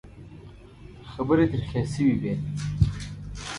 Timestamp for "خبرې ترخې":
1.11-1.81